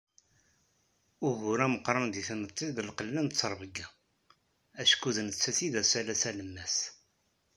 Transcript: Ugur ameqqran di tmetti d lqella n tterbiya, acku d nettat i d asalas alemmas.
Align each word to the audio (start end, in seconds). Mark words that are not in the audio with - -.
Ugur 1.27 1.59
ameqqran 1.65 2.05
di 2.13 2.21
tmetti 2.29 2.67
d 2.75 2.77
lqella 2.87 3.21
n 3.23 3.27
tterbiya, 3.29 3.87
acku 4.81 5.07
d 5.15 5.17
nettat 5.27 5.57
i 5.65 5.67
d 5.73 5.75
asalas 5.81 6.23
alemmas. 6.29 6.75